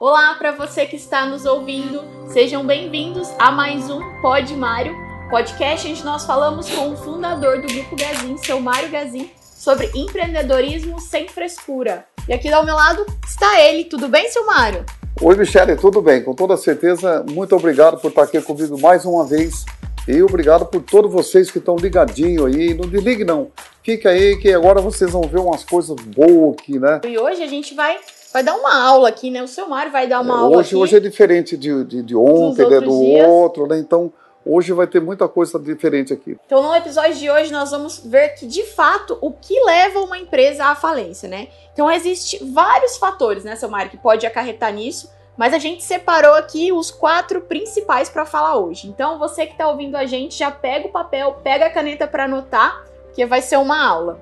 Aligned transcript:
Olá 0.00 0.32
para 0.34 0.52
você 0.52 0.86
que 0.86 0.94
está 0.94 1.26
nos 1.26 1.44
ouvindo, 1.44 2.04
sejam 2.32 2.64
bem-vindos 2.64 3.28
a 3.36 3.50
mais 3.50 3.90
um 3.90 3.98
Pod 4.22 4.54
Mário, 4.54 4.94
podcast 5.28 5.90
onde 5.90 6.04
nós 6.04 6.24
falamos 6.24 6.70
com 6.70 6.92
o 6.92 6.96
fundador 6.96 7.60
do 7.60 7.66
Grupo 7.66 7.96
Gazin, 7.96 8.36
seu 8.36 8.60
Mário 8.60 8.88
Gazin, 8.90 9.28
sobre 9.42 9.90
empreendedorismo 9.96 11.00
sem 11.00 11.26
frescura. 11.26 12.06
E 12.28 12.32
aqui 12.32 12.48
ao 12.48 12.64
meu 12.64 12.76
lado 12.76 13.04
está 13.26 13.60
ele, 13.60 13.86
tudo 13.86 14.06
bem, 14.06 14.30
seu 14.30 14.46
Mário? 14.46 14.86
Oi, 15.20 15.34
Michele, 15.34 15.74
tudo 15.74 16.00
bem? 16.00 16.22
Com 16.22 16.32
toda 16.32 16.56
certeza, 16.56 17.26
muito 17.28 17.56
obrigado 17.56 18.00
por 18.00 18.10
estar 18.10 18.22
aqui 18.22 18.40
comigo 18.40 18.80
mais 18.80 19.04
uma 19.04 19.26
vez 19.26 19.64
e 20.06 20.22
obrigado 20.22 20.64
por 20.66 20.80
todos 20.80 21.12
vocês 21.12 21.50
que 21.50 21.58
estão 21.58 21.74
ligadinho 21.74 22.46
aí. 22.46 22.72
Não 22.72 22.88
desligue 22.88 23.24
não, 23.24 23.50
fica 23.82 24.10
aí 24.10 24.36
que 24.36 24.52
agora 24.52 24.80
vocês 24.80 25.10
vão 25.10 25.22
ver 25.22 25.40
umas 25.40 25.64
coisas 25.64 25.96
boas 25.96 26.54
aqui, 26.54 26.78
né? 26.78 27.00
E 27.04 27.18
hoje 27.18 27.42
a 27.42 27.48
gente 27.48 27.74
vai 27.74 27.98
vai 28.38 28.42
dar 28.44 28.54
uma 28.56 28.74
aula 28.86 29.08
aqui, 29.08 29.30
né? 29.30 29.42
O 29.42 29.48
seu 29.48 29.68
Mário 29.68 29.90
vai 29.90 30.06
dar 30.06 30.20
uma 30.20 30.34
É, 30.34 30.38
aula 30.38 30.56
hoje, 30.58 30.68
aqui. 30.68 30.76
hoje 30.76 30.96
é 30.96 31.00
diferente 31.00 31.56
de, 31.56 31.84
de, 31.84 32.02
de 32.02 32.16
ontem, 32.16 32.68
né, 32.68 32.80
do 32.80 32.90
dias. 33.00 33.26
outro, 33.26 33.66
né? 33.66 33.78
Então, 33.78 34.12
hoje 34.46 34.72
vai 34.72 34.86
ter 34.86 35.00
muita 35.00 35.26
coisa 35.28 35.58
diferente 35.58 36.12
aqui. 36.12 36.38
Então, 36.46 36.62
no 36.62 36.74
episódio 36.74 37.14
de 37.14 37.28
hoje, 37.30 37.52
nós 37.52 37.70
vamos 37.70 37.98
ver 37.98 38.30
que, 38.30 38.46
de 38.46 38.62
fato, 38.64 39.18
o 39.20 39.32
que 39.32 39.58
leva 39.64 40.00
uma 40.00 40.16
empresa 40.18 40.66
à 40.66 40.74
falência, 40.74 41.28
né? 41.28 41.48
Então, 41.72 41.90
existe 41.90 42.42
vários 42.52 42.96
fatores, 42.96 43.42
né, 43.44 43.56
seu 43.56 43.68
Mário, 43.68 43.90
que 43.90 43.96
pode 43.96 44.24
acarretar 44.26 44.72
nisso, 44.72 45.10
mas 45.36 45.52
a 45.52 45.58
gente 45.58 45.82
separou 45.84 46.34
aqui 46.34 46.72
os 46.72 46.90
quatro 46.90 47.40
principais 47.42 48.08
para 48.08 48.24
falar 48.24 48.56
hoje. 48.56 48.88
Então, 48.88 49.18
você 49.18 49.46
que 49.46 49.52
está 49.52 49.68
ouvindo 49.68 49.96
a 49.96 50.06
gente, 50.06 50.36
já 50.38 50.50
pega 50.50 50.86
o 50.86 50.90
papel, 50.92 51.38
pega 51.42 51.66
a 51.66 51.70
caneta 51.70 52.06
para 52.06 52.24
anotar, 52.24 52.84
que 53.14 53.24
vai 53.26 53.42
ser 53.42 53.56
uma 53.56 53.84
aula. 53.84 54.18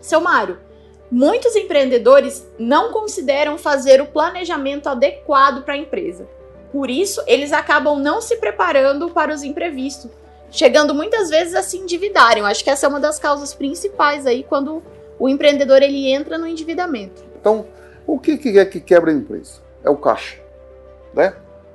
Seu 0.00 0.20
Mário, 0.20 0.58
muitos 1.12 1.54
empreendedores 1.54 2.42
não 2.58 2.90
consideram 2.90 3.58
fazer 3.58 4.00
o 4.00 4.06
planejamento 4.06 4.88
adequado 4.88 5.62
para 5.62 5.74
a 5.74 5.76
empresa. 5.76 6.26
Por 6.72 6.88
isso, 6.88 7.22
eles 7.26 7.52
acabam 7.52 7.98
não 7.98 8.22
se 8.22 8.38
preparando 8.38 9.10
para 9.10 9.34
os 9.34 9.42
imprevistos, 9.42 10.10
chegando 10.50 10.94
muitas 10.94 11.28
vezes 11.28 11.54
a 11.54 11.62
se 11.62 11.76
endividarem. 11.76 12.42
Eu 12.42 12.46
acho 12.46 12.64
que 12.64 12.70
essa 12.70 12.86
é 12.86 12.88
uma 12.88 12.98
das 12.98 13.18
causas 13.18 13.52
principais 13.52 14.24
aí 14.24 14.42
quando 14.42 14.82
o 15.18 15.28
empreendedor 15.28 15.82
ele 15.82 16.10
entra 16.10 16.38
no 16.38 16.46
endividamento. 16.46 17.22
Então, 17.38 17.66
o 18.06 18.18
que, 18.18 18.38
que 18.38 18.58
é 18.58 18.64
que 18.64 18.80
quebra 18.80 19.10
a 19.10 19.14
empresa? 19.14 19.60
É 19.84 19.90
o 19.90 19.96
caixa, 19.96 20.38
né? 21.12 21.34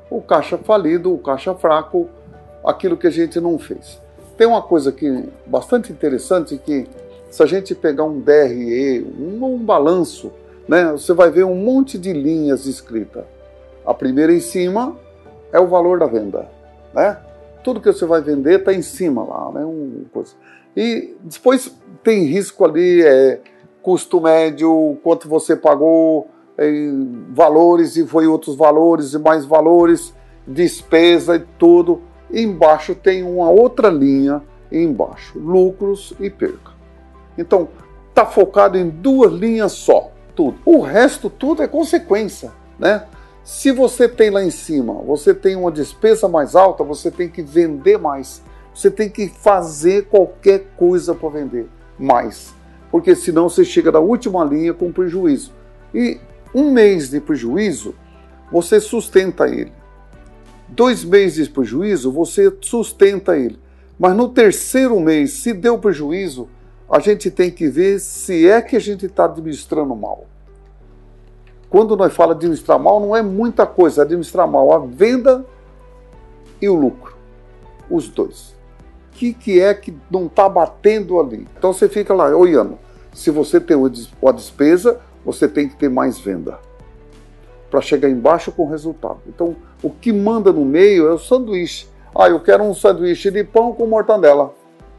O 0.10 0.20
caixa 0.20 0.58
falido, 0.58 1.14
o 1.14 1.20
caixa 1.20 1.54
fraco, 1.54 2.10
aquilo 2.66 2.98
que 2.98 3.06
a 3.06 3.12
gente 3.12 3.40
não 3.40 3.60
fez. 3.60 4.02
Tem 4.36 4.48
uma 4.48 4.64
coisa 4.64 4.90
aqui 4.90 5.30
bastante 5.46 5.92
interessante 5.92 6.58
que 6.58 6.88
se 7.30 7.44
a 7.44 7.46
gente 7.46 7.76
pegar 7.76 8.04
um 8.04 8.20
DRE, 8.20 9.06
um, 9.20 9.44
um 9.44 9.58
balanço, 9.58 10.32
né, 10.68 10.92
você 10.92 11.14
vai 11.14 11.30
ver 11.30 11.44
um 11.44 11.56
monte 11.56 11.98
de 11.98 12.14
linhas 12.14 12.66
escritas. 12.66 13.24
A 13.86 13.94
primeira 13.94 14.34
em 14.34 14.40
cima 14.40 14.98
é 15.52 15.60
o 15.60 15.68
valor 15.68 16.00
da 16.00 16.08
venda, 16.08 16.50
né? 16.94 17.18
Tudo 17.64 17.80
que 17.80 17.92
você 17.92 18.06
vai 18.06 18.22
vender 18.22 18.60
está 18.60 18.74
em 18.74 18.82
cima 18.82 19.24
lá, 19.24 19.52
né? 19.54 19.66
Um, 19.66 20.06
coisa. 20.12 20.34
E 20.76 21.16
depois 21.24 21.74
tem 22.04 22.26
risco 22.26 22.66
ali, 22.66 23.02
é, 23.02 23.40
custo 23.82 24.22
médio, 24.22 24.98
quanto 25.04 25.30
você 25.30 25.56
pagou, 25.56 26.28
valores 27.30 27.96
e 27.96 28.06
foi 28.06 28.28
outros 28.28 28.56
valores 28.56 29.14
e 29.14 29.20
mais 29.20 29.46
valores, 29.46 30.14
despesa 30.46 31.36
e 31.36 31.46
tudo. 31.58 32.02
Embaixo 32.32 32.94
tem 32.96 33.24
uma 33.24 33.50
outra 33.50 33.90
linha 33.90 34.42
embaixo, 34.72 35.40
lucros 35.40 36.14
e 36.20 36.30
perca. 36.30 36.77
Então, 37.38 37.70
tá 38.14 38.26
focado 38.26 38.78
em 38.78 38.90
duas 38.90 39.32
linhas 39.32 39.74
só, 39.74 40.12
tudo. 40.36 40.58
O 40.66 40.82
resto 40.82 41.30
tudo 41.30 41.62
é 41.62 41.68
consequência, 41.68 42.52
né? 42.80 43.06
Se 43.44 43.72
você 43.72 44.10
tem 44.10 44.30
lá 44.30 44.44
em 44.44 44.52
cima, 44.52 44.94
você 44.94 45.34
tem 45.34 45.56
uma 45.56 45.72
despesa 45.72 46.28
mais 46.28 46.56
alta, 46.56 46.84
você 46.84 47.10
tem 47.10 47.30
que 47.30 47.42
vender 47.42 47.98
mais. 47.98 48.42
Você 48.74 48.92
tem 48.92 49.10
que 49.10 49.30
fazer 49.30 50.08
qualquer 50.08 50.68
coisa 50.76 51.16
para 51.16 51.30
vender 51.30 51.68
mais. 51.98 52.54
Porque 52.92 53.16
senão 53.16 53.48
você 53.48 53.64
chega 53.64 53.92
na 53.92 54.00
última 54.00 54.44
linha 54.44 54.74
com 54.74 54.92
prejuízo. 54.92 55.54
E 55.94 56.20
um 56.54 56.72
mês 56.72 57.10
de 57.10 57.22
prejuízo, 57.22 57.96
você 58.52 58.80
sustenta 58.80 59.48
ele. 59.48 59.72
Dois 60.68 61.04
meses 61.04 61.48
de 61.48 61.54
prejuízo, 61.54 62.12
você 62.12 62.54
sustenta 62.62 63.38
ele. 63.38 63.58
Mas 63.98 64.16
no 64.16 64.30
terceiro 64.30 65.00
mês, 65.00 65.34
se 65.34 65.54
deu 65.54 65.80
prejuízo, 65.80 66.50
a 66.90 67.00
gente 67.00 67.30
tem 67.30 67.52
que 67.52 67.68
ver 67.68 68.00
se 68.00 68.48
é 68.48 68.62
que 68.62 68.76
a 68.76 68.80
gente 68.80 69.06
está 69.06 69.26
administrando 69.26 69.96
mal. 69.96 70.26
Quando 71.70 71.98
nós 71.98 72.14
falamos 72.14 72.38
administrar 72.38 72.80
mal, 72.80 73.00
não 73.00 73.16
é 73.16 73.22
muita 73.22 73.66
coisa, 73.66 74.04
administrar 74.04 74.48
mal 74.48 74.72
a 74.72 74.80
venda 74.80 75.46
e 76.62 76.70
o 76.70 76.76
lucro. 76.76 77.16
Os 77.90 78.08
dois. 78.08 78.56
O 79.10 79.18
que, 79.18 79.34
que 79.34 79.60
é 79.60 79.74
que 79.74 79.98
não 80.10 80.28
está 80.28 80.48
batendo 80.48 81.20
ali? 81.20 81.48
Então 81.58 81.74
você 81.74 81.90
fica 81.90 82.14
lá 82.14 82.30
olhando. 82.30 82.78
Se 83.14 83.32
você 83.32 83.60
tem 83.60 83.76
uma 83.76 84.34
despesa, 84.34 85.02
você 85.26 85.48
tem 85.48 85.68
que 85.68 85.76
ter 85.76 85.90
mais 85.90 86.20
venda 86.20 86.60
para 87.70 87.82
chegar 87.82 88.10
embaixo 88.10 88.52
com 88.52 88.68
resultado. 88.70 89.20
Então, 89.28 89.56
o 89.84 89.90
que 89.90 90.14
manda 90.14 90.54
no 90.54 90.64
meio 90.64 91.08
é 91.08 91.14
o 91.14 91.20
sanduíche. 91.20 91.88
Ah, 92.16 92.30
eu 92.30 92.40
quero 92.40 92.64
um 92.64 92.74
sanduíche 92.74 93.30
de 93.30 93.44
pão 93.44 93.74
com 93.74 93.86
mortandela. 93.86 94.54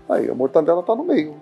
Aí, 0.08 0.28
a 0.28 0.34
mortandela 0.34 0.80
está 0.80 0.94
no 0.94 1.04
meio. 1.04 1.34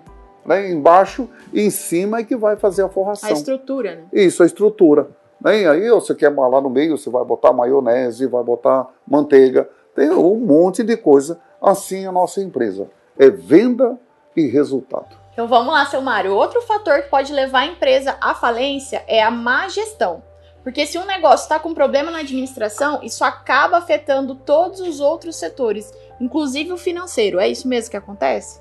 Né? 0.47 0.71
Embaixo 0.71 1.29
e 1.51 1.61
em 1.61 1.69
cima 1.69 2.19
é 2.19 2.23
que 2.23 2.37
vai 2.37 2.55
fazer 2.55 2.83
a 2.83 2.89
forração. 2.89 3.29
A 3.29 3.33
estrutura, 3.33 3.95
né? 3.95 4.03
Isso, 4.13 4.41
a 4.41 4.45
estrutura. 4.45 5.09
Né? 5.41 5.69
Aí 5.69 5.89
você 5.89 6.15
quer 6.15 6.29
lá 6.29 6.61
no 6.61 6.69
meio, 6.69 6.97
você 6.97 7.09
vai 7.09 7.25
botar 7.25 7.51
maionese, 7.51 8.25
vai 8.27 8.41
botar 8.41 8.87
manteiga, 9.05 9.69
tem 9.93 10.09
um 10.09 10.37
monte 10.37 10.83
de 10.83 10.95
coisa. 10.95 11.39
Assim 11.61 12.05
é 12.05 12.07
a 12.07 12.11
nossa 12.11 12.41
empresa. 12.41 12.87
É 13.19 13.29
venda 13.29 13.99
e 14.35 14.47
resultado. 14.47 15.17
Então 15.33 15.47
vamos 15.47 15.73
lá, 15.73 15.85
seu 15.85 16.01
Mário. 16.01 16.33
Outro 16.33 16.61
fator 16.61 17.01
que 17.01 17.09
pode 17.09 17.33
levar 17.33 17.59
a 17.59 17.65
empresa 17.65 18.15
à 18.21 18.33
falência 18.33 19.03
é 19.05 19.21
a 19.21 19.29
má 19.29 19.67
gestão. 19.67 20.23
Porque 20.63 20.85
se 20.85 20.97
um 20.97 21.05
negócio 21.05 21.43
está 21.43 21.59
com 21.59 21.73
problema 21.73 22.11
na 22.11 22.19
administração, 22.19 22.99
isso 23.03 23.23
acaba 23.23 23.77
afetando 23.77 24.35
todos 24.35 24.79
os 24.79 24.99
outros 24.99 25.35
setores, 25.35 25.93
inclusive 26.19 26.71
o 26.71 26.77
financeiro. 26.77 27.39
É 27.39 27.47
isso 27.47 27.67
mesmo 27.67 27.91
que 27.91 27.97
acontece? 27.97 28.59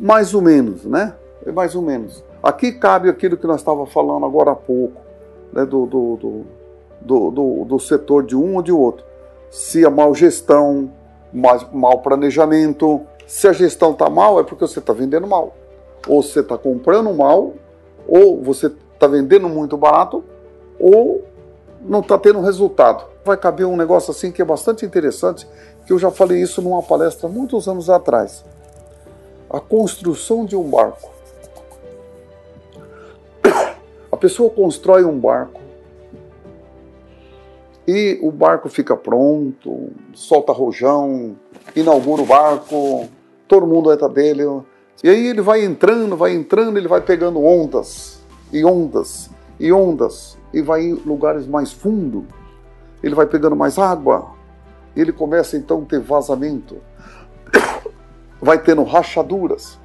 Mais 0.00 0.32
ou 0.32 0.40
menos, 0.40 0.86
né? 0.86 1.14
É 1.44 1.52
mais 1.52 1.74
ou 1.74 1.82
menos. 1.82 2.24
Aqui 2.42 2.72
cabe 2.72 3.10
aquilo 3.10 3.36
que 3.36 3.46
nós 3.46 3.60
estávamos 3.60 3.92
falando 3.92 4.24
agora 4.24 4.52
há 4.52 4.56
pouco, 4.56 4.98
né? 5.52 5.66
do, 5.66 5.84
do, 5.84 6.44
do, 7.02 7.30
do, 7.30 7.64
do, 7.66 7.78
setor 7.78 8.24
de 8.24 8.34
um 8.34 8.56
ou 8.56 8.62
de 8.62 8.72
outro. 8.72 9.04
Se 9.50 9.84
a 9.84 9.90
mal 9.90 10.14
gestão, 10.14 10.90
mau 11.70 11.98
planejamento. 11.98 13.02
Se 13.26 13.46
a 13.46 13.52
gestão 13.52 13.92
está 13.92 14.08
mal, 14.08 14.40
é 14.40 14.42
porque 14.42 14.66
você 14.66 14.78
está 14.78 14.94
vendendo 14.94 15.26
mal. 15.26 15.54
Ou 16.08 16.22
você 16.22 16.40
está 16.40 16.56
comprando 16.56 17.12
mal, 17.12 17.52
ou 18.08 18.42
você 18.42 18.72
está 18.94 19.06
vendendo 19.06 19.50
muito 19.50 19.76
barato, 19.76 20.24
ou 20.78 21.22
não 21.82 22.00
está 22.00 22.18
tendo 22.18 22.40
resultado. 22.40 23.04
Vai 23.22 23.36
caber 23.36 23.66
um 23.66 23.76
negócio 23.76 24.10
assim 24.10 24.32
que 24.32 24.40
é 24.40 24.44
bastante 24.46 24.86
interessante, 24.86 25.46
que 25.86 25.92
eu 25.92 25.98
já 25.98 26.10
falei 26.10 26.40
isso 26.40 26.62
numa 26.62 26.82
palestra 26.82 27.28
muitos 27.28 27.68
anos 27.68 27.90
atrás. 27.90 28.42
A 29.50 29.58
construção 29.60 30.44
de 30.44 30.54
um 30.54 30.70
barco. 30.70 31.10
A 34.12 34.16
pessoa 34.16 34.48
constrói 34.50 35.04
um 35.04 35.18
barco 35.18 35.60
e 37.86 38.20
o 38.22 38.30
barco 38.30 38.68
fica 38.68 38.96
pronto, 38.96 39.90
solta 40.14 40.52
rojão, 40.52 41.36
inaugura 41.74 42.22
o 42.22 42.26
barco, 42.26 43.08
todo 43.48 43.66
mundo 43.66 43.92
entra 43.92 44.08
dele. 44.08 44.44
E 45.02 45.08
aí 45.08 45.26
ele 45.26 45.40
vai 45.40 45.64
entrando, 45.64 46.16
vai 46.16 46.32
entrando, 46.32 46.76
ele 46.76 46.86
vai 46.86 47.00
pegando 47.00 47.42
ondas 47.44 48.20
e 48.52 48.64
ondas 48.64 49.30
e 49.58 49.72
ondas 49.72 50.38
e 50.54 50.62
vai 50.62 50.82
em 50.82 50.94
lugares 50.94 51.48
mais 51.48 51.72
fundos. 51.72 52.22
Ele 53.02 53.14
vai 53.16 53.26
pegando 53.26 53.56
mais 53.56 53.78
água. 53.78 54.30
Ele 54.94 55.12
começa 55.12 55.56
então 55.56 55.82
a 55.82 55.84
ter 55.86 55.98
vazamento. 55.98 56.76
Vai 58.40 58.58
tendo 58.58 58.82
rachaduras. 58.82 59.78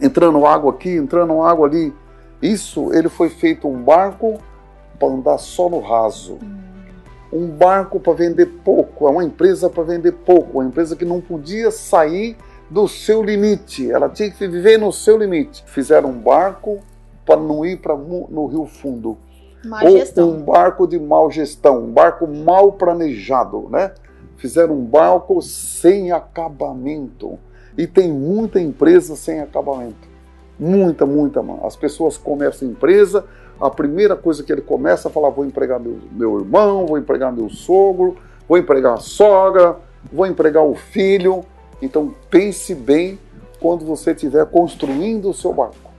Entrando 0.00 0.44
água 0.46 0.72
aqui, 0.72 0.90
entrando 0.90 1.40
água 1.42 1.66
ali. 1.66 1.94
Isso, 2.42 2.92
ele 2.92 3.08
foi 3.08 3.30
feito 3.30 3.66
um 3.66 3.82
barco 3.82 4.38
para 4.98 5.08
andar 5.08 5.38
só 5.38 5.68
no 5.68 5.80
raso. 5.80 6.38
Um 7.32 7.48
barco 7.48 7.98
para 7.98 8.12
vender 8.12 8.46
pouco, 8.64 9.08
é 9.08 9.10
uma 9.10 9.24
empresa 9.24 9.68
para 9.68 9.82
vender 9.82 10.12
pouco, 10.12 10.58
uma 10.58 10.64
empresa 10.64 10.94
que 10.94 11.04
não 11.04 11.20
podia 11.20 11.70
sair 11.70 12.36
do 12.70 12.88
seu 12.88 13.22
limite, 13.22 13.90
ela 13.90 14.08
tinha 14.08 14.30
que 14.30 14.46
viver 14.46 14.78
no 14.78 14.92
seu 14.92 15.16
limite. 15.16 15.64
Fizeram 15.66 16.10
um 16.10 16.18
barco 16.18 16.80
para 17.24 17.36
não 17.36 17.64
ir 17.64 17.78
para 17.78 17.96
no 17.96 18.46
Rio 18.46 18.66
Fundo. 18.66 19.18
Má 19.64 19.82
Ou 19.82 19.98
gestão. 19.98 20.30
um 20.30 20.42
barco 20.42 20.86
de 20.86 20.98
mal 20.98 21.30
gestão, 21.30 21.84
um 21.84 21.92
barco 21.92 22.26
mal 22.26 22.72
planejado, 22.72 23.68
né? 23.70 23.92
Fizeram 24.36 24.74
um 24.74 24.84
barco 24.84 25.40
sem 25.40 26.12
acabamento. 26.12 27.38
E 27.76 27.86
tem 27.86 28.10
muita 28.12 28.60
empresa 28.60 29.16
sem 29.16 29.40
acabamento. 29.40 30.08
Muita, 30.58 31.04
muita. 31.04 31.42
mano. 31.42 31.60
As 31.64 31.76
pessoas 31.76 32.16
começam 32.16 32.66
a 32.66 32.70
empresa, 32.70 33.24
a 33.60 33.68
primeira 33.68 34.16
coisa 34.16 34.42
que 34.42 34.52
ele 34.52 34.62
começa 34.62 35.08
a 35.08 35.10
falar: 35.10 35.30
vou 35.30 35.44
empregar 35.44 35.78
meu, 35.78 35.98
meu 36.12 36.38
irmão, 36.38 36.86
vou 36.86 36.98
empregar 36.98 37.32
meu 37.32 37.48
sogro, 37.50 38.16
vou 38.48 38.56
empregar 38.56 38.94
a 38.94 38.98
sogra, 38.98 39.76
vou 40.12 40.26
empregar 40.26 40.64
o 40.64 40.74
filho. 40.74 41.44
Então 41.80 42.14
pense 42.30 42.74
bem 42.74 43.18
quando 43.60 43.84
você 43.84 44.12
estiver 44.12 44.46
construindo 44.46 45.28
o 45.28 45.34
seu 45.34 45.52
barco. 45.52 45.90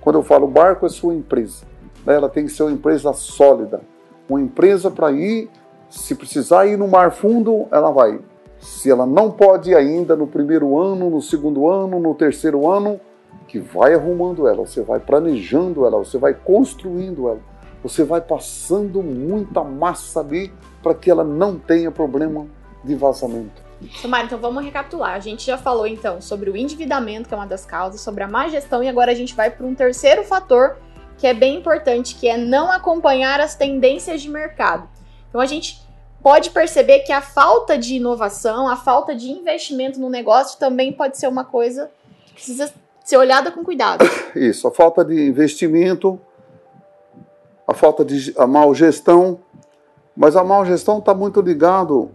Quando 0.00 0.18
eu 0.18 0.22
falo 0.22 0.46
barco, 0.46 0.84
é 0.84 0.88
sua 0.88 1.14
empresa. 1.14 1.64
Ela 2.06 2.28
tem 2.28 2.44
que 2.44 2.52
ser 2.52 2.64
uma 2.64 2.72
empresa 2.72 3.12
sólida. 3.12 3.80
Uma 4.28 4.40
empresa 4.40 4.90
para 4.90 5.12
ir, 5.12 5.48
se 5.92 6.14
precisar 6.14 6.66
ir 6.66 6.78
no 6.78 6.88
mar 6.88 7.12
fundo, 7.12 7.68
ela 7.70 7.90
vai. 7.90 8.18
Se 8.58 8.90
ela 8.90 9.04
não 9.04 9.30
pode 9.30 9.74
ainda 9.74 10.16
no 10.16 10.26
primeiro 10.26 10.78
ano, 10.80 11.10
no 11.10 11.20
segundo 11.20 11.68
ano, 11.68 12.00
no 12.00 12.14
terceiro 12.14 12.68
ano, 12.68 12.98
que 13.46 13.58
vai 13.58 13.92
arrumando 13.92 14.48
ela, 14.48 14.64
você 14.64 14.82
vai 14.82 14.98
planejando 14.98 15.84
ela, 15.84 15.98
você 15.98 16.16
vai 16.16 16.32
construindo 16.32 17.28
ela, 17.28 17.40
você 17.82 18.04
vai 18.04 18.20
passando 18.20 19.02
muita 19.02 19.62
massa 19.62 20.20
ali 20.20 20.50
para 20.82 20.94
que 20.94 21.10
ela 21.10 21.24
não 21.24 21.58
tenha 21.58 21.90
problema 21.90 22.46
de 22.82 22.94
vazamento. 22.94 23.62
Samara, 24.00 24.24
então 24.24 24.38
vamos 24.38 24.64
recapitular. 24.64 25.14
A 25.14 25.20
gente 25.20 25.44
já 25.44 25.58
falou 25.58 25.86
então 25.86 26.20
sobre 26.20 26.48
o 26.48 26.56
endividamento, 26.56 27.28
que 27.28 27.34
é 27.34 27.36
uma 27.36 27.46
das 27.46 27.66
causas, 27.66 28.00
sobre 28.00 28.22
a 28.22 28.28
má 28.28 28.48
gestão, 28.48 28.82
e 28.82 28.88
agora 28.88 29.10
a 29.10 29.14
gente 29.14 29.34
vai 29.34 29.50
para 29.50 29.66
um 29.66 29.74
terceiro 29.74 30.24
fator 30.24 30.76
que 31.18 31.26
é 31.26 31.34
bem 31.34 31.58
importante, 31.58 32.14
que 32.14 32.28
é 32.28 32.38
não 32.38 32.70
acompanhar 32.72 33.40
as 33.40 33.54
tendências 33.54 34.22
de 34.22 34.30
mercado. 34.30 34.88
Então 35.28 35.40
a 35.40 35.46
gente 35.46 35.81
pode 36.22 36.50
perceber 36.50 37.00
que 37.00 37.12
a 37.12 37.20
falta 37.20 37.76
de 37.76 37.96
inovação, 37.96 38.68
a 38.68 38.76
falta 38.76 39.14
de 39.14 39.30
investimento 39.30 40.00
no 40.00 40.08
negócio 40.08 40.58
também 40.58 40.92
pode 40.92 41.18
ser 41.18 41.26
uma 41.26 41.44
coisa 41.44 41.90
que 42.26 42.34
precisa 42.34 42.72
ser 43.04 43.16
olhada 43.16 43.50
com 43.50 43.64
cuidado. 43.64 44.04
Isso, 44.36 44.68
a 44.68 44.70
falta 44.70 45.04
de 45.04 45.26
investimento, 45.26 46.18
a 47.66 47.74
falta 47.74 48.04
de 48.04 48.32
a 48.38 48.46
mal 48.46 48.72
gestão, 48.74 49.40
mas 50.16 50.36
a 50.36 50.44
mal 50.44 50.64
gestão 50.64 50.98
está 50.98 51.12
muito 51.12 51.40
ligado 51.40 52.10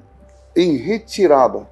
em 0.56 0.78
retirada. 0.78 1.68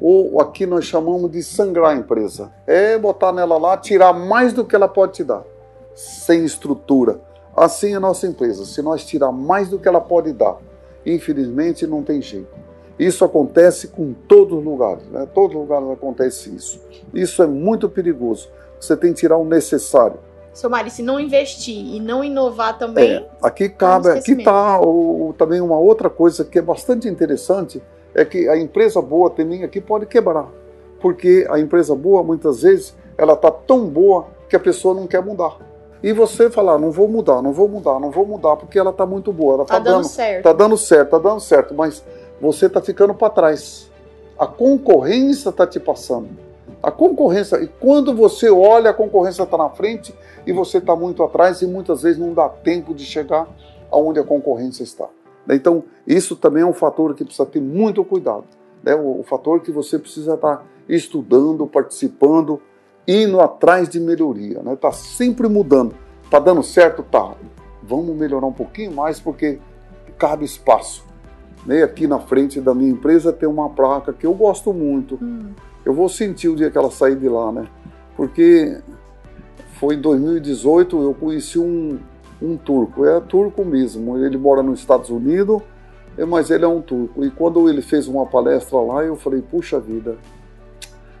Ou 0.00 0.40
aqui 0.40 0.66
nós 0.66 0.84
chamamos 0.84 1.30
de 1.30 1.42
sangrar 1.42 1.92
a 1.92 1.94
empresa. 1.96 2.52
É 2.66 2.98
botar 2.98 3.32
nela 3.32 3.58
lá, 3.58 3.76
tirar 3.76 4.12
mais 4.12 4.52
do 4.52 4.64
que 4.64 4.76
ela 4.76 4.86
pode 4.86 5.14
te 5.14 5.24
dar, 5.24 5.42
sem 5.94 6.44
estrutura. 6.44 7.18
Assim 7.56 7.94
é 7.94 7.96
a 7.96 8.00
nossa 8.00 8.26
empresa. 8.26 8.66
Se 8.66 8.82
nós 8.82 9.04
tirar 9.06 9.32
mais 9.32 9.70
do 9.70 9.78
que 9.78 9.88
ela 9.88 10.00
pode 10.00 10.34
dar, 10.34 10.58
infelizmente 11.06 11.86
não 11.86 12.02
tem 12.02 12.20
jeito. 12.20 12.66
Isso 12.98 13.24
acontece 13.24 13.88
com 13.88 14.12
todos 14.26 14.58
os 14.58 14.64
lugares, 14.64 15.06
né? 15.08 15.26
Todos 15.32 15.54
os 15.54 15.62
lugares 15.62 15.88
acontece 15.90 16.54
isso. 16.54 16.80
Isso 17.14 17.42
é 17.42 17.46
muito 17.46 17.88
perigoso. 17.88 18.48
Você 18.80 18.96
tem 18.96 19.12
que 19.12 19.20
tirar 19.20 19.36
o 19.36 19.44
necessário. 19.44 20.18
Seu 20.52 20.70
Mari, 20.70 20.90
se 20.90 21.02
não 21.02 21.20
investir 21.20 21.76
e 21.76 22.00
não 22.00 22.24
inovar 22.24 22.78
também. 22.78 23.16
É, 23.16 23.28
aqui 23.42 23.68
cabe, 23.68 24.08
aqui 24.08 24.32
está 24.32 24.80
também 25.36 25.60
uma 25.60 25.78
outra 25.78 26.08
coisa 26.08 26.46
que 26.46 26.58
é 26.58 26.62
bastante 26.62 27.06
interessante, 27.06 27.82
é 28.14 28.24
que 28.24 28.48
a 28.48 28.56
empresa 28.56 29.02
boa 29.02 29.28
também 29.28 29.62
aqui 29.62 29.82
pode 29.82 30.06
quebrar. 30.06 30.48
Porque 30.98 31.46
a 31.50 31.60
empresa 31.60 31.94
boa, 31.94 32.22
muitas 32.22 32.62
vezes, 32.62 32.96
ela 33.18 33.34
está 33.34 33.50
tão 33.50 33.86
boa 33.86 34.28
que 34.48 34.56
a 34.56 34.60
pessoa 34.60 34.94
não 34.94 35.06
quer 35.06 35.22
mudar. 35.22 35.58
E 36.02 36.12
você 36.12 36.50
falar, 36.50 36.78
não 36.78 36.90
vou 36.90 37.08
mudar, 37.08 37.42
não 37.42 37.52
vou 37.52 37.68
mudar, 37.68 37.98
não 37.98 38.10
vou 38.10 38.26
mudar, 38.26 38.56
porque 38.56 38.78
ela 38.78 38.90
está 38.90 39.06
muito 39.06 39.32
boa. 39.32 39.54
Ela 39.54 39.62
está 39.62 39.74
tá 39.74 39.80
dando, 39.80 39.94
dando 39.94 40.08
certo. 40.08 40.36
Está 40.36 40.52
dando 40.52 40.76
certo, 40.76 41.04
está 41.04 41.18
dando 41.18 41.40
certo, 41.40 41.74
mas 41.74 42.04
você 42.40 42.66
está 42.66 42.80
ficando 42.80 43.14
para 43.14 43.30
trás. 43.30 43.90
A 44.38 44.46
concorrência 44.46 45.48
está 45.48 45.66
te 45.66 45.80
passando. 45.80 46.28
A 46.82 46.90
concorrência, 46.90 47.56
e 47.56 47.66
quando 47.66 48.14
você 48.14 48.50
olha, 48.50 48.90
a 48.90 48.94
concorrência 48.94 49.42
está 49.42 49.56
na 49.56 49.70
frente 49.70 50.14
e 50.46 50.52
você 50.52 50.78
está 50.78 50.94
muito 50.94 51.22
atrás 51.22 51.62
e 51.62 51.66
muitas 51.66 52.02
vezes 52.02 52.18
não 52.18 52.32
dá 52.32 52.48
tempo 52.48 52.94
de 52.94 53.04
chegar 53.04 53.48
aonde 53.90 54.20
a 54.20 54.24
concorrência 54.24 54.82
está. 54.82 55.08
Então, 55.48 55.84
isso 56.06 56.36
também 56.36 56.62
é 56.62 56.66
um 56.66 56.72
fator 56.72 57.14
que 57.14 57.24
precisa 57.24 57.46
ter 57.46 57.60
muito 57.60 58.04
cuidado. 58.04 58.44
Né? 58.82 58.94
O, 58.94 59.20
o 59.20 59.22
fator 59.22 59.60
que 59.60 59.70
você 59.70 59.98
precisa 59.98 60.34
estar 60.34 60.58
tá 60.58 60.64
estudando, 60.88 61.66
participando, 61.66 62.60
indo 63.06 63.40
atrás 63.40 63.88
de 63.88 64.00
melhoria. 64.00 64.58
Está 64.58 64.70
né? 64.70 64.76
Tá 64.76 64.92
sempre 64.92 65.48
mudando. 65.48 65.94
Está 66.24 66.38
dando 66.38 66.62
certo? 66.62 67.02
Tá. 67.02 67.34
Vamos 67.82 68.16
melhorar 68.16 68.46
um 68.46 68.52
pouquinho 68.52 68.92
mais 68.92 69.20
porque 69.20 69.58
cabe 70.18 70.44
espaço. 70.44 71.04
Né? 71.64 71.82
Aqui 71.82 72.06
na 72.06 72.18
frente 72.18 72.60
da 72.60 72.74
minha 72.74 72.90
empresa 72.90 73.32
tem 73.32 73.48
uma 73.48 73.70
placa 73.70 74.12
que 74.12 74.26
eu 74.26 74.34
gosto 74.34 74.72
muito. 74.72 75.18
Hum. 75.22 75.50
Eu 75.84 75.92
vou 75.92 76.08
sentir 76.08 76.48
o 76.48 76.56
dia 76.56 76.70
que 76.70 76.76
ela 76.76 76.90
sair 76.90 77.16
de 77.16 77.28
lá, 77.28 77.52
né? 77.52 77.66
Porque 78.16 78.80
foi 79.78 79.94
em 79.94 80.00
2018 80.00 81.00
eu 81.00 81.14
conheci 81.14 81.58
um, 81.58 81.98
um 82.42 82.56
turco. 82.56 83.04
É 83.06 83.20
turco 83.20 83.64
mesmo. 83.64 84.18
Ele 84.18 84.36
mora 84.36 84.62
nos 84.62 84.80
Estados 84.80 85.10
Unidos, 85.10 85.62
mas 86.26 86.50
ele 86.50 86.64
é 86.64 86.68
um 86.68 86.80
turco. 86.80 87.24
E 87.24 87.30
quando 87.30 87.68
ele 87.68 87.82
fez 87.82 88.08
uma 88.08 88.26
palestra 88.26 88.78
lá, 88.78 89.04
eu 89.04 89.14
falei, 89.14 89.42
puxa 89.42 89.78
vida, 89.78 90.16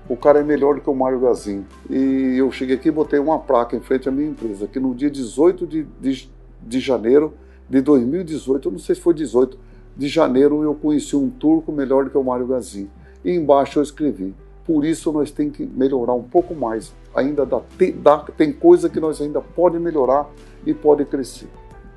o 0.08 0.16
cara 0.16 0.40
é 0.40 0.42
melhor 0.42 0.76
do 0.76 0.80
que 0.80 0.90
o 0.90 0.94
Mário 0.94 1.20
Gazin. 1.20 1.64
E 1.90 2.36
eu 2.36 2.50
cheguei 2.52 2.76
aqui 2.76 2.88
e 2.88 2.92
botei 2.92 3.18
uma 3.18 3.38
placa 3.38 3.76
em 3.76 3.80
frente 3.80 4.08
à 4.08 4.12
minha 4.12 4.28
empresa, 4.28 4.66
que 4.66 4.78
no 4.78 4.94
dia 4.94 5.10
18 5.10 5.66
de, 5.66 5.82
de, 6.00 6.30
de 6.62 6.80
janeiro 6.80 7.34
de 7.68 7.80
2018, 7.80 8.68
eu 8.68 8.72
não 8.72 8.78
sei 8.78 8.94
se 8.94 9.00
foi 9.00 9.14
18, 9.14 9.58
de 9.96 10.08
janeiro 10.08 10.62
eu 10.62 10.74
conheci 10.74 11.16
um 11.16 11.28
turco 11.28 11.72
melhor 11.72 12.04
do 12.04 12.10
que 12.10 12.18
o 12.18 12.22
Mário 12.22 12.46
Gazin. 12.46 12.88
E 13.24 13.32
embaixo 13.32 13.78
eu 13.78 13.82
escrevi, 13.82 14.34
por 14.64 14.84
isso 14.84 15.10
nós 15.10 15.30
temos 15.30 15.56
que 15.56 15.66
melhorar 15.66 16.14
um 16.14 16.22
pouco 16.22 16.54
mais. 16.54 16.94
Ainda 17.14 17.44
dá, 17.44 17.60
tem, 17.76 17.92
dá, 17.92 18.18
tem 18.18 18.52
coisa 18.52 18.88
que 18.88 19.00
nós 19.00 19.20
ainda 19.20 19.40
pode 19.40 19.78
melhorar 19.78 20.28
e 20.64 20.72
pode 20.72 21.04
crescer. 21.04 21.48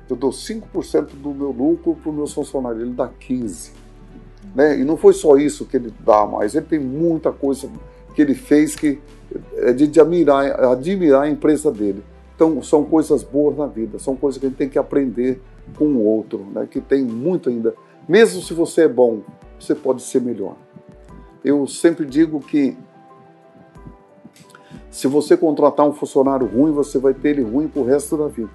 Eu 0.08 0.16
dou 0.16 0.30
5% 0.30 1.10
do 1.14 1.32
meu 1.32 1.52
lucro 1.52 1.94
para 1.94 2.10
os 2.10 2.16
meus 2.16 2.32
funcionários, 2.32 2.82
ele 2.82 2.92
dá 2.92 3.08
15%. 3.08 3.72
Né? 4.54 4.80
E 4.80 4.84
não 4.84 4.96
foi 4.96 5.12
só 5.12 5.36
isso 5.36 5.64
que 5.64 5.76
ele 5.76 5.92
dá 6.00 6.26
mais, 6.26 6.54
ele 6.56 6.66
tem 6.66 6.80
muita 6.80 7.30
coisa 7.30 7.70
que 8.14 8.22
ele 8.22 8.34
fez 8.34 8.74
que 8.74 8.98
é 9.56 9.72
de 9.72 10.00
admirar, 10.00 10.64
admirar 10.64 11.22
a 11.22 11.28
empresa 11.28 11.70
dele. 11.70 12.02
Então, 12.34 12.62
são 12.62 12.84
coisas 12.84 13.22
boas 13.22 13.56
na 13.56 13.66
vida, 13.66 13.98
são 13.98 14.16
coisas 14.16 14.40
que 14.40 14.46
a 14.46 14.48
gente 14.48 14.58
tem 14.58 14.68
que 14.68 14.78
aprender 14.78 15.40
com 15.76 15.84
o 15.84 16.04
outro, 16.04 16.46
né? 16.52 16.66
que 16.68 16.80
tem 16.80 17.04
muito 17.04 17.48
ainda 17.48 17.74
mesmo 18.10 18.42
se 18.42 18.52
você 18.52 18.82
é 18.82 18.88
bom, 18.88 19.20
você 19.56 19.72
pode 19.72 20.02
ser 20.02 20.20
melhor. 20.20 20.56
Eu 21.44 21.64
sempre 21.68 22.04
digo 22.04 22.40
que 22.40 22.76
se 24.90 25.06
você 25.06 25.36
contratar 25.36 25.86
um 25.86 25.92
funcionário 25.92 26.44
ruim, 26.44 26.72
você 26.72 26.98
vai 26.98 27.14
ter 27.14 27.28
ele 27.30 27.42
ruim 27.42 27.68
para 27.68 27.80
o 27.80 27.84
resto 27.84 28.16
da 28.16 28.26
vida. 28.26 28.50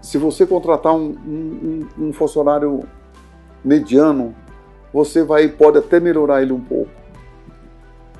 Se 0.00 0.16
você 0.16 0.46
contratar 0.46 0.94
um, 0.94 1.10
um, 1.10 1.88
um, 1.98 2.12
funcionário 2.14 2.84
mediano, 3.62 4.34
você 4.94 5.22
vai 5.22 5.48
pode 5.48 5.76
até 5.76 6.00
melhorar 6.00 6.42
ele 6.42 6.54
um 6.54 6.60
pouco. 6.60 6.90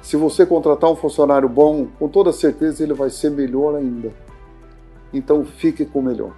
Se 0.06 0.16
você 0.16 0.46
contratar 0.46 0.88
um 0.88 0.94
funcionário 0.94 1.48
bom, 1.48 1.88
com 1.98 2.08
toda 2.08 2.30
certeza 2.30 2.80
ele 2.80 2.94
vai 2.94 3.10
ser 3.10 3.28
melhor 3.28 3.75
ainda. 3.75 4.12
Então 5.12 5.44
fique 5.44 5.84
com 5.84 5.98
o 5.98 6.02
melhor. 6.02 6.32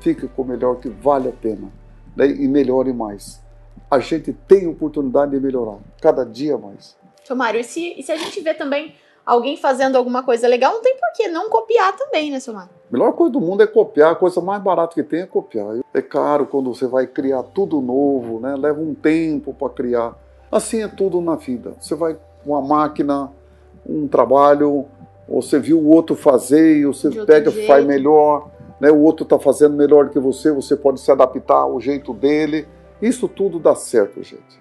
Fique 0.00 0.26
com 0.26 0.42
o 0.42 0.44
melhor 0.44 0.80
que 0.80 0.88
vale 0.88 1.28
a 1.28 1.32
pena 1.32 1.70
né, 2.16 2.26
e 2.26 2.48
melhore 2.48 2.92
mais. 2.92 3.40
A 3.88 4.00
gente 4.00 4.32
tem 4.32 4.66
oportunidade 4.66 5.30
de 5.30 5.38
melhorar, 5.38 5.78
cada 6.02 6.24
dia 6.24 6.58
mais. 6.58 6.96
Seu 7.24 7.36
Mário, 7.36 7.60
e 7.60 7.62
se, 7.62 7.94
e 7.96 8.02
se 8.02 8.10
a 8.10 8.16
gente 8.16 8.40
vê 8.40 8.52
também 8.52 8.96
alguém 9.24 9.56
fazendo 9.56 9.94
alguma 9.94 10.24
coisa 10.24 10.48
legal, 10.48 10.72
não 10.72 10.82
tem 10.82 10.96
por 10.96 11.12
que 11.14 11.28
não 11.28 11.48
copiar 11.48 11.96
também, 11.96 12.32
né, 12.32 12.40
seu 12.40 12.52
Mário? 12.52 12.70
A 12.90 12.92
melhor 12.92 13.12
coisa 13.12 13.32
do 13.32 13.40
mundo 13.40 13.62
é 13.62 13.66
copiar, 13.68 14.10
a 14.10 14.16
coisa 14.16 14.40
mais 14.40 14.60
barata 14.60 14.94
que 14.94 15.04
tem 15.04 15.20
é 15.20 15.26
copiar. 15.26 15.76
É 15.94 16.02
caro 16.02 16.46
quando 16.46 16.74
você 16.74 16.88
vai 16.88 17.06
criar 17.06 17.44
tudo 17.44 17.80
novo, 17.80 18.40
né? 18.40 18.56
leva 18.56 18.80
um 18.80 18.92
tempo 18.92 19.54
para 19.54 19.68
criar. 19.68 20.18
Assim 20.50 20.82
é 20.82 20.88
tudo 20.88 21.20
na 21.20 21.36
vida. 21.36 21.76
Você 21.78 21.94
vai 21.94 22.16
uma 22.44 22.60
máquina, 22.60 23.30
um 23.86 24.06
trabalho, 24.08 24.86
você 25.28 25.58
viu 25.58 25.78
o 25.78 25.88
outro 25.88 26.16
fazer 26.16 26.78
e 26.78 26.86
você 26.86 27.10
pega 27.24 27.50
e 27.50 27.66
faz 27.66 27.84
melhor 27.84 28.50
né, 28.80 28.90
o 28.90 29.00
outro 29.00 29.24
está 29.24 29.38
fazendo 29.38 29.76
melhor 29.76 30.10
que 30.10 30.18
você, 30.18 30.52
você 30.52 30.76
pode 30.76 31.00
se 31.00 31.10
adaptar 31.10 31.62
ao 31.62 31.80
jeito 31.80 32.14
dele. 32.14 32.66
Isso 33.00 33.28
tudo 33.28 33.58
dá 33.58 33.74
certo, 33.74 34.22
gente. 34.22 34.58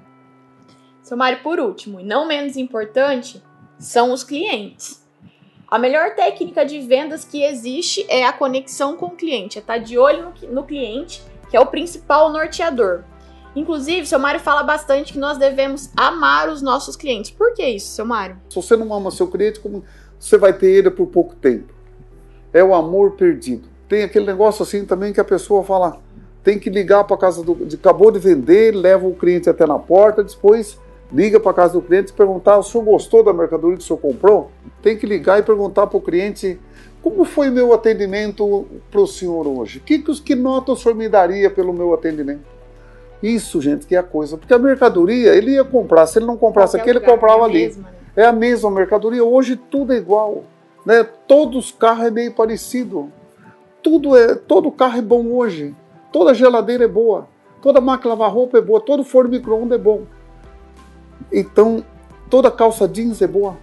Seu 1.01 1.15
Mário, 1.15 1.39
por 1.41 1.59
último, 1.59 1.99
e 1.99 2.03
não 2.03 2.27
menos 2.27 2.57
importante, 2.57 3.41
são 3.79 4.11
os 4.11 4.23
clientes. 4.23 5.05
A 5.69 5.77
melhor 5.77 6.15
técnica 6.15 6.65
de 6.65 6.79
vendas 6.79 7.23
que 7.23 7.43
existe 7.43 8.05
é 8.09 8.25
a 8.25 8.33
conexão 8.33 8.95
com 8.95 9.07
o 9.07 9.15
cliente, 9.15 9.57
é 9.57 9.61
estar 9.61 9.75
tá 9.75 9.79
de 9.79 9.97
olho 9.97 10.33
no, 10.41 10.53
no 10.53 10.63
cliente, 10.63 11.23
que 11.49 11.55
é 11.55 11.59
o 11.59 11.65
principal 11.65 12.31
norteador. 12.31 13.03
Inclusive, 13.57 14.05
seu 14.05 14.19
Mário 14.19 14.39
fala 14.39 14.63
bastante 14.63 15.13
que 15.13 15.19
nós 15.19 15.37
devemos 15.37 15.89
amar 15.95 16.49
os 16.49 16.61
nossos 16.61 16.95
clientes. 16.95 17.31
Por 17.31 17.53
que 17.53 17.65
isso, 17.65 17.87
seu 17.87 18.05
Mário? 18.05 18.37
Se 18.49 18.55
você 18.55 18.75
não 18.75 18.93
ama 18.93 19.11
seu 19.11 19.27
cliente, 19.27 19.59
como 19.59 19.83
você 20.19 20.37
vai 20.37 20.53
ter 20.53 20.67
ele 20.67 20.91
por 20.91 21.07
pouco 21.07 21.35
tempo? 21.35 21.73
É 22.53 22.63
o 22.63 22.73
amor 22.73 23.11
perdido 23.11 23.77
tem 23.87 24.03
aquele 24.03 24.25
negócio 24.25 24.63
assim 24.63 24.85
também 24.85 25.13
que 25.13 25.19
a 25.19 25.23
pessoa 25.23 25.63
fala, 25.63 25.99
tem 26.43 26.59
que 26.59 26.69
ligar 26.69 27.03
para 27.05 27.15
a 27.15 27.19
casa 27.19 27.43
do. 27.43 27.57
Acabou 27.73 28.11
de 28.11 28.19
vender, 28.19 28.75
leva 28.75 29.07
o 29.07 29.15
cliente 29.15 29.49
até 29.49 29.65
na 29.65 29.79
porta, 29.79 30.23
depois 30.23 30.77
liga 31.11 31.39
para 31.39 31.51
a 31.51 31.53
casa 31.53 31.73
do 31.73 31.81
cliente 31.81 32.11
e 32.11 32.13
perguntar: 32.13 32.57
o 32.57 32.63
senhor 32.63 32.83
gostou 32.83 33.23
da 33.23 33.33
mercadoria 33.33 33.77
que 33.77 33.83
o 33.83 33.85
senhor 33.85 33.99
comprou? 33.99 34.51
Tem 34.81 34.97
que 34.97 35.05
ligar 35.05 35.39
e 35.39 35.43
perguntar 35.43 35.87
para 35.87 35.97
o 35.97 36.01
cliente 36.01 36.59
como 37.01 37.23
foi 37.23 37.49
meu 37.49 37.73
atendimento 37.73 38.65
para 38.91 39.01
o 39.01 39.07
senhor 39.07 39.47
hoje? 39.47 39.79
Que, 39.79 39.99
que 39.99 40.35
nota 40.35 40.73
o 40.73 40.75
senhor 40.75 40.95
me 40.95 41.07
daria 41.07 41.49
pelo 41.49 41.71
meu 41.71 41.93
atendimento? 41.93 42.56
Isso, 43.21 43.61
gente, 43.61 43.85
que 43.85 43.95
é 43.95 43.99
a 43.99 44.03
coisa. 44.03 44.37
Porque 44.37 44.53
a 44.53 44.59
mercadoria, 44.59 45.35
ele 45.35 45.51
ia 45.51 45.63
comprar. 45.63 46.05
Se 46.05 46.19
ele 46.19 46.25
não 46.25 46.37
comprasse 46.37 46.77
aqui, 46.77 46.89
ele 46.89 46.99
comprava 46.99 47.43
é 47.43 47.45
ali. 47.45 47.63
Mesma, 47.63 47.83
né? 47.83 47.97
É 48.15 48.25
a 48.25 48.31
mesma 48.31 48.71
mercadoria. 48.71 49.23
Hoje 49.23 49.55
tudo 49.55 49.93
é 49.93 49.97
igual. 49.97 50.43
Né? 50.85 51.03
Todos 51.27 51.65
os 51.65 51.71
carros 51.71 52.05
é 52.05 52.11
meio 52.11 52.33
parecido. 52.33 53.11
Tudo 53.81 54.15
é, 54.15 54.35
todo 54.35 54.71
carro 54.71 54.97
é 54.97 55.01
bom 55.01 55.27
hoje. 55.31 55.75
Toda 56.11 56.33
geladeira 56.33 56.85
é 56.85 56.87
boa. 56.87 57.27
Toda 57.61 57.81
máquina 57.81 58.13
lavar 58.13 58.31
roupa 58.31 58.57
é 58.57 58.61
boa. 58.61 58.79
Todo 58.79 59.03
forno 59.03 59.29
micro-ondas 59.29 59.79
é 59.79 59.81
bom. 59.81 60.03
Então, 61.31 61.83
toda 62.29 62.49
calça 62.49 62.87
jeans 62.87 63.21
é 63.21 63.27
boa. 63.27 63.57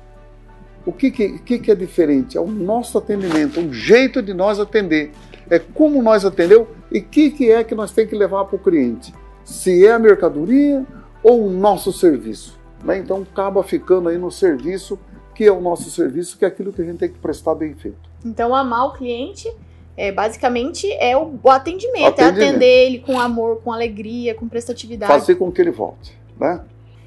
O 0.87 0.93
que, 0.93 1.11
que, 1.11 1.59
que, 1.59 1.71
é 1.71 1.75
diferente? 1.75 2.37
É 2.37 2.41
o 2.41 2.47
nosso 2.47 2.99
atendimento, 2.99 3.59
o 3.59 3.73
jeito 3.73 4.21
de 4.21 4.35
nós 4.35 4.61
atender. 4.61 5.13
É 5.49 5.59
como 5.59 6.03
nós 6.03 6.25
atendeu 6.25 6.69
e 6.93 6.99
o 6.99 7.05
que, 7.05 7.31
que 7.31 7.51
é 7.51 7.65
que 7.65 7.75
nós 7.75 7.91
temos 7.91 8.11
que 8.11 8.17
levar 8.17 8.45
para 8.45 8.57
o 8.57 8.59
cliente. 8.59 9.15
Se 9.45 9.87
é 9.87 9.93
a 9.93 9.99
mercadoria 9.99 10.85
ou 11.23 11.47
o 11.47 11.51
nosso 11.51 11.93
serviço. 11.93 12.59
Né? 12.83 12.99
Então 12.99 13.23
acaba 13.31 13.63
ficando 13.63 14.09
aí 14.09 14.19
no 14.19 14.31
serviço, 14.31 14.99
que 15.35 15.45
é 15.45 15.53
o 15.53 15.61
nosso 15.61 15.91
serviço, 15.91 16.39
que 16.39 16.45
é 16.45 16.49
aquilo 16.49 16.73
que 16.73 16.83
a 16.83 16.85
gente 16.85 16.99
tem 16.99 17.09
que 17.09 17.19
prestar 17.19 17.55
bem 17.55 17.75
feito. 17.75 17.99
Então 18.25 18.55
amar 18.55 18.87
o 18.87 18.93
cliente 18.93 19.51
é, 19.97 20.11
basicamente 20.11 20.91
é 20.93 21.17
o, 21.17 21.39
o 21.43 21.51
atendimento, 21.51 22.07
atendimento, 22.07 22.43
é 22.43 22.49
atender 22.49 22.87
ele 22.87 22.99
com 22.99 23.19
amor, 23.19 23.61
com 23.63 23.73
alegria, 23.73 24.35
com 24.35 24.49
prestatividade. 24.49 25.13
Fazer 25.13 25.37
com 25.37 25.51
que 25.53 25.61
ele 25.61 25.71
volte, 25.71 26.19
né? 26.39 26.63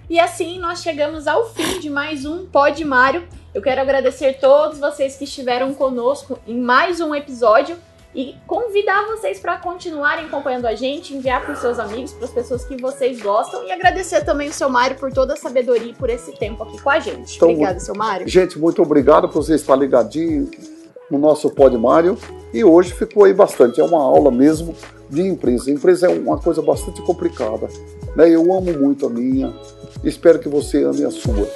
E 0.09 0.19
assim 0.19 0.57
nós 0.57 0.81
chegamos 0.81 1.27
ao 1.27 1.45
fim 1.49 1.79
de 1.79 1.89
mais 1.89 2.25
um 2.25 2.45
Pod 2.45 2.83
Mário. 2.85 3.27
Eu 3.53 3.61
quero 3.61 3.81
agradecer 3.81 4.39
todos 4.39 4.79
vocês 4.79 5.17
que 5.17 5.25
estiveram 5.25 5.73
conosco 5.73 6.39
em 6.47 6.57
mais 6.57 7.01
um 7.01 7.13
episódio 7.13 7.75
e 8.15 8.35
convidar 8.47 9.05
vocês 9.05 9.39
para 9.39 9.57
continuarem 9.57 10.25
acompanhando 10.25 10.65
a 10.65 10.75
gente, 10.75 11.15
enviar 11.15 11.43
para 11.43 11.53
os 11.53 11.59
seus 11.59 11.77
amigos, 11.77 12.13
para 12.13 12.25
as 12.25 12.31
pessoas 12.31 12.65
que 12.65 12.79
vocês 12.81 13.21
gostam 13.21 13.63
e 13.65 13.71
agradecer 13.71 14.23
também 14.23 14.49
o 14.49 14.53
seu 14.53 14.69
Mário 14.69 14.97
por 14.97 15.11
toda 15.11 15.33
a 15.33 15.37
sabedoria 15.37 15.91
e 15.91 15.93
por 15.93 16.09
esse 16.09 16.31
tempo 16.33 16.63
aqui 16.63 16.81
com 16.81 16.89
a 16.89 16.99
gente. 16.99 17.35
Então, 17.35 17.49
Obrigada, 17.49 17.79
seu 17.79 17.95
Mário. 17.95 18.27
Gente, 18.27 18.57
muito 18.57 18.81
obrigado 18.81 19.29
por 19.29 19.43
você 19.43 19.55
estar 19.55 19.75
ligadinho 19.75 20.49
no 21.09 21.17
nosso 21.17 21.49
Pod 21.49 21.77
Mário 21.77 22.17
e 22.53 22.63
hoje 22.63 22.93
ficou 22.93 23.25
aí 23.25 23.33
bastante. 23.33 23.79
É 23.79 23.83
uma 23.83 24.01
aula 24.01 24.31
mesmo 24.31 24.75
de 25.09 25.21
empresa. 25.21 25.69
A 25.69 25.73
empresa 25.73 26.07
é 26.07 26.09
uma 26.09 26.37
coisa 26.37 26.61
bastante 26.61 27.01
complicada. 27.01 27.67
Né? 28.15 28.29
Eu 28.29 28.41
amo 28.53 28.73
muito 28.73 29.05
a 29.05 29.09
minha, 29.09 29.53
espero 30.03 30.39
que 30.39 30.49
você 30.49 30.83
ame 30.83 31.05
a 31.05 31.11
sua. 31.11 31.47